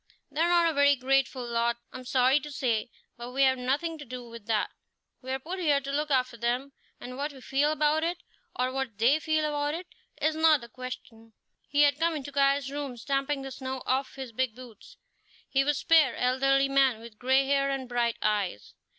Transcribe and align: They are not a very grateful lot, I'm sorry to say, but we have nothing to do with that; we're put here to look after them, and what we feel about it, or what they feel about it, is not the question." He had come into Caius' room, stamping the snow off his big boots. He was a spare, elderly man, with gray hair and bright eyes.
They 0.31 0.41
are 0.41 0.49
not 0.49 0.67
a 0.67 0.73
very 0.73 0.95
grateful 0.95 1.45
lot, 1.45 1.77
I'm 1.93 2.05
sorry 2.05 2.39
to 2.39 2.51
say, 2.51 2.89
but 3.17 3.29
we 3.33 3.43
have 3.43 3.59
nothing 3.59 3.99
to 3.99 4.03
do 4.03 4.27
with 4.27 4.47
that; 4.47 4.71
we're 5.21 5.37
put 5.37 5.59
here 5.59 5.79
to 5.79 5.91
look 5.91 6.09
after 6.09 6.37
them, 6.37 6.71
and 6.99 7.17
what 7.17 7.31
we 7.31 7.39
feel 7.39 7.71
about 7.71 8.03
it, 8.03 8.17
or 8.55 8.71
what 8.71 8.97
they 8.97 9.19
feel 9.19 9.45
about 9.45 9.75
it, 9.75 9.85
is 10.19 10.35
not 10.35 10.61
the 10.61 10.69
question." 10.69 11.33
He 11.69 11.83
had 11.83 11.99
come 11.99 12.15
into 12.15 12.31
Caius' 12.31 12.71
room, 12.71 12.97
stamping 12.97 13.43
the 13.43 13.51
snow 13.51 13.83
off 13.85 14.15
his 14.15 14.31
big 14.31 14.55
boots. 14.55 14.97
He 15.47 15.63
was 15.63 15.77
a 15.77 15.81
spare, 15.81 16.15
elderly 16.15 16.67
man, 16.67 16.99
with 16.99 17.19
gray 17.19 17.45
hair 17.45 17.69
and 17.69 17.87
bright 17.87 18.17
eyes. 18.23 18.73